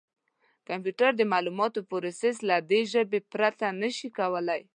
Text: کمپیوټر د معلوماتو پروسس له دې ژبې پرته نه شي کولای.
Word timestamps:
کمپیوټر 0.69 1.11
د 1.15 1.21
معلوماتو 1.31 1.79
پروسس 1.89 2.35
له 2.49 2.57
دې 2.71 2.81
ژبې 2.93 3.19
پرته 3.31 3.67
نه 3.81 3.89
شي 3.97 4.09
کولای. 4.17 4.61